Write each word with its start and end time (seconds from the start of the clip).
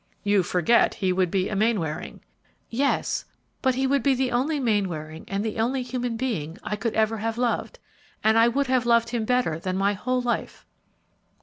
"You 0.23 0.41
forget; 0.41 0.95
he 0.95 1.13
would 1.13 1.29
be 1.29 1.47
a 1.47 1.55
Mainwaring!" 1.55 2.21
"Yes; 2.71 3.25
but 3.61 3.75
he 3.75 3.85
would 3.85 4.01
be 4.01 4.15
the 4.15 4.31
only 4.31 4.59
Mainwaring 4.59 5.25
and 5.27 5.45
the 5.45 5.59
only 5.59 5.83
human 5.83 6.17
being 6.17 6.57
I 6.63 6.75
could 6.75 6.95
ever 6.95 7.17
have 7.19 7.37
loved, 7.37 7.77
and 8.23 8.35
I 8.35 8.47
would 8.47 8.65
have 8.65 8.87
loved 8.87 9.09
him 9.09 9.25
better 9.25 9.59
than 9.59 9.77
my 9.77 9.99
own 10.07 10.23
life." 10.23 10.65